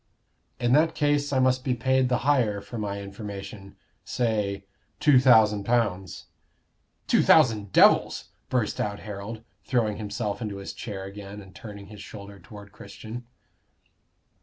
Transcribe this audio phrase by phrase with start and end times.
[0.59, 3.75] "In that case I must be paid the higher for my information.
[4.03, 4.65] Say,
[4.99, 6.25] two thousand pounds."
[7.05, 12.01] "Two thousand devils!" burst out Harold, throwing himself into his chair again, and turning his
[12.01, 13.27] shoulder toward Christian.